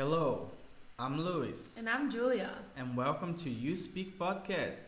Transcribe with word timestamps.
Hello, 0.00 0.48
I'm 0.98 1.20
Luis, 1.20 1.76
And 1.76 1.86
I'm 1.86 2.08
Julia. 2.08 2.48
and 2.74 2.96
welcome 2.96 3.34
to 3.34 3.50
You 3.50 3.76
Speak 3.76 4.18
Podcast. 4.18 4.86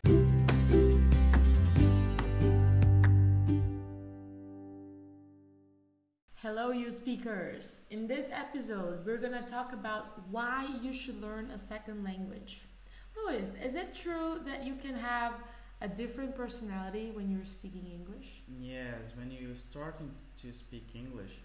Hello, 6.41 6.71
you 6.71 6.89
speakers. 6.89 7.85
In 7.91 8.07
this 8.07 8.31
episode, 8.31 9.05
we're 9.05 9.17
gonna 9.19 9.47
talk 9.47 9.71
about 9.71 10.27
why 10.31 10.67
you 10.81 10.91
should 10.91 11.21
learn 11.21 11.51
a 11.51 11.59
second 11.59 12.03
language. 12.03 12.65
Luis, 13.15 13.53
is 13.63 13.75
it 13.75 13.93
true 13.93 14.39
that 14.45 14.65
you 14.65 14.73
can 14.73 14.95
have 14.95 15.33
a 15.79 15.87
different 15.87 16.35
personality 16.35 17.11
when 17.13 17.29
you're 17.29 17.45
speaking 17.45 17.85
English? 17.85 18.41
Yes, 18.47 19.13
when 19.15 19.29
you're 19.29 19.53
starting 19.53 20.09
to 20.41 20.51
speak 20.51 20.95
English, 20.95 21.37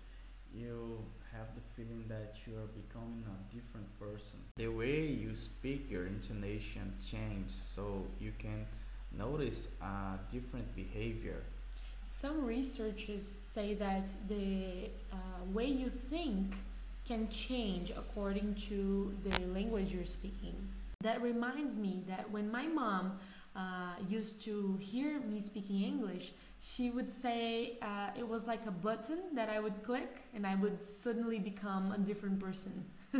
you 0.54 1.04
have 1.32 1.54
the 1.54 1.60
feeling 1.74 2.04
that 2.08 2.34
you 2.46 2.54
are 2.54 2.66
becoming 2.66 3.24
a 3.26 3.54
different 3.54 3.86
person. 3.98 4.40
The 4.56 4.68
way 4.68 5.06
you 5.06 5.34
speak, 5.34 5.90
your 5.90 6.06
intonation 6.06 6.94
change, 7.04 7.50
so 7.50 8.06
you 8.18 8.32
can 8.38 8.66
notice 9.12 9.68
a 9.82 10.18
different 10.32 10.74
behavior. 10.74 11.42
Some 12.04 12.44
researchers 12.44 13.26
say 13.26 13.74
that 13.74 14.10
the 14.28 14.90
uh, 15.12 15.16
way 15.52 15.66
you 15.66 15.90
think 15.90 16.54
can 17.06 17.28
change 17.28 17.90
according 17.90 18.54
to 18.54 19.14
the 19.24 19.46
language 19.46 19.92
you're 19.92 20.04
speaking. 20.04 20.56
That 21.02 21.22
reminds 21.22 21.76
me 21.76 22.02
that 22.08 22.30
when 22.30 22.50
my 22.50 22.66
mom 22.66 23.18
uh, 23.54 23.94
used 24.08 24.42
to 24.44 24.78
hear 24.80 25.20
me 25.20 25.40
speaking 25.40 25.82
English, 25.82 26.32
she 26.60 26.90
would 26.90 27.10
say 27.10 27.78
uh, 27.82 28.10
it 28.18 28.28
was 28.28 28.46
like 28.46 28.66
a 28.66 28.70
button 28.70 29.34
that 29.34 29.48
I 29.48 29.60
would 29.60 29.82
click 29.82 30.22
and 30.34 30.46
I 30.46 30.54
would 30.54 30.84
suddenly 30.84 31.38
become 31.38 31.92
a 31.92 31.98
different 31.98 32.40
person. 32.40 32.84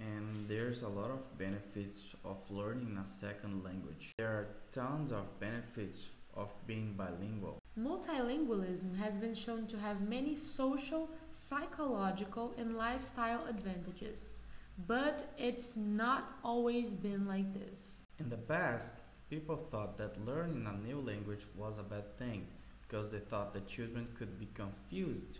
And 0.00 0.48
there's 0.48 0.82
a 0.82 0.88
lot 0.88 1.10
of 1.10 1.38
benefits 1.38 2.16
of 2.24 2.38
learning 2.50 2.96
a 2.96 3.04
second 3.04 3.62
language. 3.62 4.12
There 4.16 4.28
are 4.28 4.48
tons 4.72 5.12
of 5.12 5.38
benefits 5.38 6.10
of 6.34 6.50
being 6.66 6.94
bilingual. 6.94 7.58
Multilingualism 7.78 8.96
has 8.96 9.18
been 9.18 9.34
shown 9.34 9.66
to 9.66 9.78
have 9.78 10.00
many 10.00 10.34
social, 10.34 11.10
psychological, 11.28 12.54
and 12.56 12.76
lifestyle 12.76 13.44
advantages. 13.46 14.40
But 14.86 15.34
it's 15.36 15.76
not 15.76 16.38
always 16.42 16.94
been 16.94 17.26
like 17.26 17.52
this. 17.52 18.06
In 18.18 18.30
the 18.30 18.38
past, 18.38 18.96
people 19.30 19.56
thought 19.56 19.96
that 19.96 20.26
learning 20.26 20.66
a 20.66 20.86
new 20.86 21.00
language 21.00 21.46
was 21.56 21.78
a 21.78 21.84
bad 21.84 22.18
thing 22.18 22.48
because 22.82 23.12
they 23.12 23.20
thought 23.20 23.52
that 23.52 23.68
children 23.68 24.08
could 24.18 24.38
be 24.40 24.48
confused. 24.52 25.38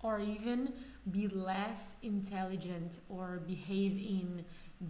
Or 0.00 0.18
even 0.18 0.72
be 1.08 1.28
less 1.28 1.96
intelligent 2.02 2.98
or 3.08 3.42
behave 3.46 3.92
in 3.98 4.44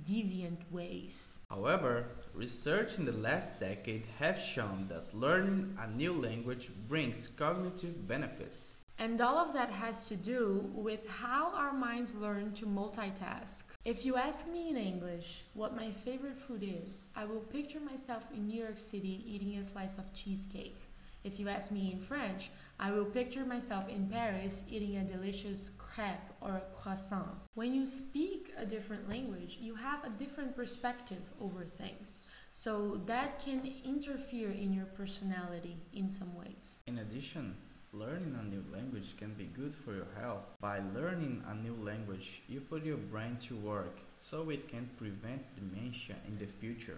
deviant 0.05 0.71
ways. 0.71 1.41
However, 1.51 2.07
research 2.33 2.99
in 2.99 3.05
the 3.05 3.13
last 3.13 3.61
decade 3.61 4.07
have 4.19 4.39
shown 4.39 4.87
that 4.89 5.13
learning 5.13 5.77
a 5.79 5.91
new 5.91 6.13
language 6.13 6.71
brings 6.89 7.29
cognitive 7.29 8.07
benefits. 8.09 8.77
And 9.03 9.21
all 9.21 9.37
of 9.37 9.53
that 9.55 9.71
has 9.71 10.09
to 10.11 10.15
do 10.15 10.71
with 10.73 11.11
how 11.11 11.53
our 11.57 11.73
minds 11.73 12.15
learn 12.15 12.53
to 12.53 12.67
multitask. 12.67 13.65
If 13.85 14.07
you 14.07 14.15
ask 14.15 14.47
me 14.47 14.71
in 14.71 14.77
English 14.77 15.43
what 15.55 15.75
my 15.75 15.91
favorite 15.91 16.39
food 16.39 16.63
is, 16.63 17.09
I 17.17 17.25
will 17.25 17.41
picture 17.41 17.81
myself 17.81 18.29
in 18.33 18.47
New 18.47 18.63
York 18.63 18.79
City 18.79 19.25
eating 19.27 19.57
a 19.57 19.65
slice 19.65 19.99
of 19.99 20.15
cheesecake. 20.15 20.79
If 21.25 21.41
you 21.41 21.49
ask 21.49 21.73
me 21.73 21.91
in 21.91 21.99
French, 21.99 22.51
I 22.79 22.93
will 22.93 23.05
picture 23.05 23.45
myself 23.45 23.89
in 23.89 24.07
Paris 24.07 24.67
eating 24.71 24.97
a 24.97 25.03
delicious 25.03 25.73
crepe 25.79 26.31
or 26.41 26.51
a 26.51 26.73
croissant. 26.73 27.35
When 27.55 27.75
you 27.75 27.85
speak 27.85 28.53
a 28.57 28.65
different 28.65 29.09
language, 29.09 29.59
you 29.61 29.75
have 29.75 30.05
a 30.05 30.11
different 30.11 30.55
perspective 30.55 31.25
over 31.41 31.65
things. 31.65 32.23
So 32.53 33.01
that 33.07 33.45
can 33.45 33.69
interfere 33.85 34.53
in 34.53 34.73
your 34.73 34.87
personality 34.87 35.79
in 35.93 36.09
some 36.09 36.37
ways. 36.37 36.83
In 36.87 36.99
addition, 36.99 37.57
learning 37.93 38.35
a 38.41 38.45
new 38.45 38.65
language 38.73 39.17
can 39.19 39.35
be 39.35 39.45
good 39.45 39.75
for 39.75 39.93
your 39.93 40.07
health. 40.19 40.47
By 40.61 40.81
learning 40.95 41.43
a 41.47 41.55
new 41.55 41.75
language, 41.75 42.43
you 42.49 42.61
put 42.61 42.85
your 42.85 42.97
brain 42.97 43.37
to 43.49 43.57
work 43.57 43.99
so 44.17 44.49
it 44.49 44.67
can 44.67 44.89
prevent 44.97 45.55
dementia 45.55 46.17
in 46.27 46.39
the 46.39 46.47
future. 46.47 46.97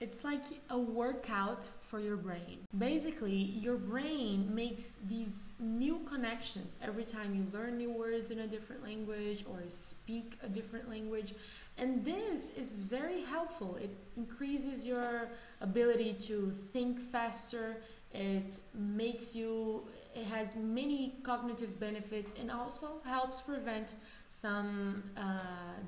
It's 0.00 0.24
like 0.24 0.42
a 0.70 0.78
workout 0.78 1.70
for 1.80 2.00
your 2.00 2.16
brain. 2.16 2.66
Basically, 2.76 3.36
your 3.36 3.76
brain 3.76 4.52
makes 4.52 4.96
these 4.96 5.52
new 5.60 6.00
connections 6.00 6.80
every 6.82 7.04
time 7.04 7.34
you 7.36 7.46
learn 7.52 7.78
new 7.78 7.92
words 7.92 8.32
in 8.32 8.40
a 8.40 8.46
different 8.46 8.82
language 8.82 9.44
or 9.48 9.62
speak 9.68 10.36
a 10.42 10.48
different 10.48 10.90
language. 10.90 11.34
And 11.78 12.04
this 12.04 12.50
is 12.50 12.72
very 12.72 13.22
helpful. 13.22 13.76
It 13.76 13.96
increases 14.16 14.84
your 14.84 15.28
ability 15.60 16.14
to 16.26 16.50
think 16.50 17.00
faster. 17.00 17.76
It 18.14 18.60
makes 18.74 19.34
you, 19.34 19.88
it 20.14 20.24
has 20.26 20.54
many 20.54 21.14
cognitive 21.24 21.80
benefits 21.80 22.34
and 22.40 22.50
also 22.50 23.02
helps 23.04 23.40
prevent 23.40 23.94
some 24.28 25.02
uh, 25.16 25.22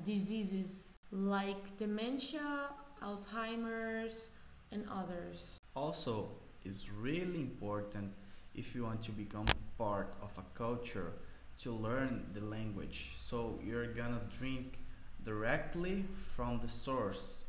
diseases 0.03 0.93
like 1.11 1.77
dementia, 1.77 2.69
Alzheimer's, 3.01 4.31
and 4.71 4.83
others. 4.91 5.57
Also, 5.73 6.29
it's 6.65 6.91
really 6.91 7.39
important 7.39 8.11
if 8.53 8.75
you 8.75 8.83
want 8.83 9.01
to 9.03 9.11
become 9.11 9.45
part 9.77 10.13
of 10.21 10.37
a 10.37 10.57
culture 10.57 11.13
to 11.61 11.71
learn 11.71 12.25
the 12.33 12.41
language. 12.41 13.11
So 13.15 13.59
you're 13.63 13.87
gonna 13.93 14.21
drink 14.29 14.79
directly 15.23 16.03
from 16.35 16.59
the 16.59 16.67
source. 16.67 17.45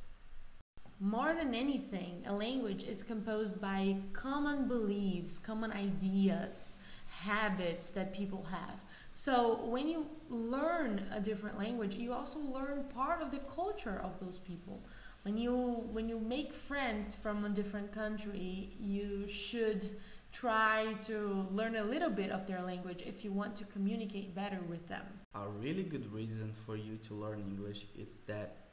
More 1.00 1.32
than 1.32 1.54
anything, 1.54 2.24
a 2.26 2.34
language 2.34 2.82
is 2.82 3.04
composed 3.04 3.60
by 3.60 3.98
common 4.12 4.66
beliefs, 4.66 5.38
common 5.38 5.70
ideas, 5.70 6.78
habits 7.06 7.90
that 7.90 8.12
people 8.12 8.48
have. 8.50 8.80
So 9.12 9.64
when 9.64 9.88
you 9.88 10.06
learn 10.28 11.04
a 11.14 11.20
different 11.20 11.56
language, 11.56 11.94
you 11.94 12.12
also 12.12 12.40
learn 12.40 12.84
part 12.92 13.22
of 13.22 13.30
the 13.30 13.38
culture 13.38 14.00
of 14.02 14.18
those 14.18 14.38
people. 14.38 14.82
When 15.22 15.38
you 15.38 15.54
when 15.92 16.08
you 16.08 16.18
make 16.18 16.52
friends 16.52 17.14
from 17.14 17.44
a 17.44 17.48
different 17.48 17.92
country, 17.92 18.70
you 18.80 19.28
should 19.28 19.88
try 20.32 20.94
to 21.00 21.46
learn 21.52 21.76
a 21.76 21.84
little 21.84 22.10
bit 22.10 22.30
of 22.30 22.46
their 22.48 22.62
language 22.62 23.02
if 23.06 23.24
you 23.24 23.32
want 23.32 23.54
to 23.56 23.64
communicate 23.64 24.34
better 24.34 24.60
with 24.68 24.88
them. 24.88 25.04
A 25.34 25.48
really 25.48 25.84
good 25.84 26.12
reason 26.12 26.52
for 26.66 26.76
you 26.76 26.96
to 27.06 27.14
learn 27.14 27.40
English 27.40 27.86
is 27.96 28.20
that 28.26 28.67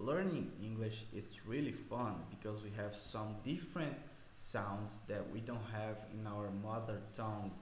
learning 0.00 0.50
English 0.62 1.04
is 1.14 1.46
really 1.46 1.72
fun 1.72 2.14
because 2.30 2.62
we 2.62 2.70
have 2.76 2.94
some 2.94 3.36
different 3.44 3.94
sounds 4.34 5.00
that 5.06 5.30
we 5.30 5.40
don't 5.40 5.70
have 5.72 5.98
in 6.12 6.26
our 6.26 6.50
mother 6.50 7.00
tongue. 7.14 7.52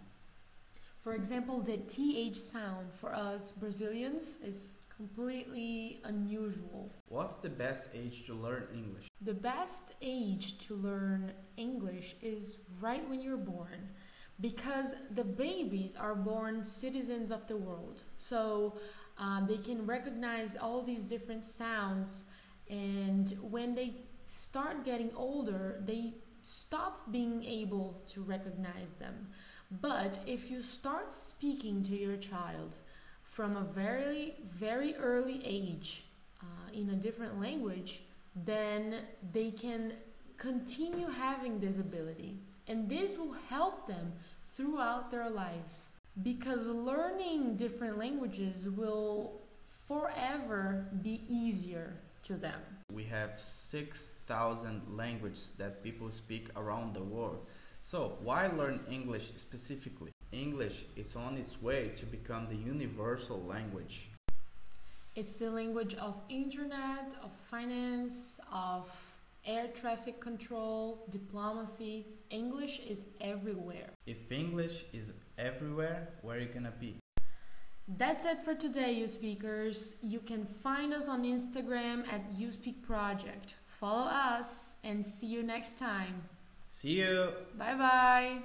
For 0.99 1.15
example, 1.15 1.61
the 1.61 1.79
TH 1.79 2.37
sound 2.37 2.93
for 2.93 3.15
us 3.15 3.53
Brazilians 3.53 4.41
is 4.45 4.81
completely 4.95 6.01
unusual. 6.05 6.91
What's 7.09 7.39
the 7.39 7.49
best 7.49 7.91
age 7.95 8.27
to 8.27 8.35
learn 8.35 8.67
English? 8.75 9.09
The 9.21 9.35
best 9.35 9.95
age 10.03 10.59
to 10.67 10.75
learn 10.75 11.33
English 11.57 12.17
is 12.23 12.59
right 12.81 13.09
when 13.09 13.21
you're 13.21 13.37
born 13.37 13.91
because 14.41 14.95
the 15.15 15.25
babies 15.25 15.97
are 15.97 16.15
born 16.15 16.63
citizens 16.63 17.31
of 17.31 17.47
the 17.47 17.57
world. 17.57 18.05
So 18.17 18.79
um, 19.19 19.47
they 19.49 19.57
can 19.57 19.87
recognize 19.87 20.57
all 20.57 20.83
these 20.83 21.09
different 21.09 21.45
sounds, 21.45 22.25
and 22.71 23.37
when 23.41 23.75
they 23.75 23.95
start 24.25 24.85
getting 24.85 25.11
older, 25.17 25.83
they 25.85 26.15
stop 26.43 27.11
being 27.11 27.43
able 27.45 28.03
to 28.09 28.23
recognize 28.23 28.93
them. 28.95 29.29
But 29.71 30.19
if 30.27 30.51
you 30.51 30.63
start 30.63 31.13
speaking 31.13 31.83
to 31.85 31.97
your 31.97 32.17
child 32.17 32.77
from 33.23 33.57
a 33.57 33.63
very, 33.63 34.35
very 34.45 34.95
early 34.97 35.43
age 35.45 36.05
uh, 36.43 36.73
in 36.73 36.91
a 36.91 36.95
different 36.95 37.41
language, 37.41 38.03
then 38.35 38.97
they 39.33 39.51
can 39.51 39.93
continue 40.37 41.09
having 41.09 41.61
this 41.61 41.79
ability. 41.79 42.39
And 42.67 42.89
this 42.89 43.17
will 43.19 43.35
help 43.49 43.87
them 43.89 44.13
throughout 44.45 45.11
their 45.11 45.29
lives. 45.29 45.91
Because 46.23 46.67
learning 46.67 47.57
different 47.57 47.99
languages 47.99 48.69
will 48.69 49.41
forever 49.87 50.87
be 51.03 51.23
easier 51.29 51.97
to 52.23 52.35
them. 52.35 52.61
We 52.93 53.05
have 53.05 53.39
6,000 53.39 54.83
languages 54.89 55.53
that 55.59 55.83
people 55.85 56.11
speak 56.11 56.49
around 56.57 56.95
the 56.95 57.03
world. 57.03 57.47
So, 57.83 58.19
why 58.23 58.49
learn 58.49 58.81
English 58.91 59.33
specifically? 59.37 60.11
English 60.33 60.87
is 60.97 61.15
on 61.15 61.37
its 61.37 61.63
way 61.63 61.93
to 61.97 62.07
become 62.07 62.49
the 62.49 62.57
universal 62.57 63.41
language. 63.45 64.09
It's 65.15 65.35
the 65.37 65.51
language 65.51 65.95
of 65.95 66.21
internet, 66.29 67.15
of 67.25 67.33
finance, 67.33 68.41
of 68.53 69.18
air 69.49 69.67
traffic 69.69 70.21
control, 70.21 71.07
diplomacy. 71.11 72.07
English 72.31 72.81
is 72.81 73.07
everywhere. 73.21 73.91
If 74.07 74.31
English 74.31 74.85
is 74.93 75.15
everywhere, 75.39 76.09
where 76.23 76.37
are 76.37 76.41
you 76.41 76.47
gonna 76.47 76.75
be? 76.79 76.99
That's 77.97 78.27
it 78.27 78.41
for 78.43 78.55
today, 78.55 78.93
you 78.93 79.09
speakers. 79.09 79.97
You 80.03 80.21
can 80.21 80.45
find 80.45 80.93
us 80.93 81.09
on 81.09 81.25
Instagram 81.25 82.07
at 82.13 82.23
You 82.37 82.53
Speak 82.53 82.83
Project. 82.83 83.55
Follow 83.67 84.09
us 84.11 84.77
and 84.85 85.05
see 85.05 85.29
you 85.29 85.43
next 85.43 85.79
time. 85.79 86.25
See 86.67 87.01
you! 87.01 87.33
Bye 87.57 87.75
bye! 87.75 88.39